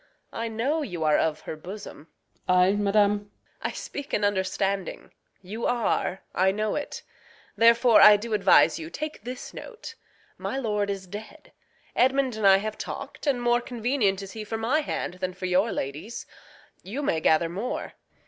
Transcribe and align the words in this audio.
I 0.33 0.47
know 0.47 0.81
you 0.81 1.03
are 1.03 1.15
of 1.19 1.41
her 1.41 1.55
bosom. 1.55 2.07
Osw. 2.07 2.51
I, 2.57 2.71
madam? 2.73 3.29
Reg. 3.63 3.71
I 3.71 3.71
speak 3.75 4.15
in 4.15 4.25
understanding. 4.25 5.11
Y'are! 5.43 6.23
I 6.33 6.51
know't. 6.51 7.03
Therefore 7.55 8.01
I 8.01 8.17
do 8.17 8.33
advise 8.33 8.79
you 8.79 8.89
take 8.89 9.21
this 9.25 9.53
note. 9.53 9.93
My 10.39 10.57
lord 10.57 10.89
is 10.89 11.05
dead; 11.05 11.51
Edmund 11.95 12.35
and 12.35 12.47
I 12.47 12.57
have 12.57 12.79
talk'd, 12.79 13.27
And 13.27 13.43
more 13.43 13.61
convenient 13.61 14.23
is 14.23 14.31
he 14.31 14.43
for 14.43 14.57
my 14.57 14.79
hand 14.79 15.19
Than 15.19 15.35
for 15.35 15.45
your 15.45 15.71
lady's. 15.71 16.25
You 16.81 17.03
may 17.03 17.19
gather 17.21 17.47
more. 17.47 17.93